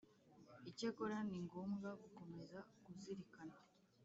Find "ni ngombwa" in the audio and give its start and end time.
1.27-1.89